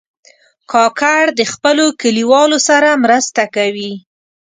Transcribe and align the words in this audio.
کاکړ 0.71 1.23
د 1.39 1.41
خپلو 1.53 1.85
کلیوالو 2.01 2.57
سره 2.69 2.89
مرسته 3.03 3.43
کوي. 3.55 3.93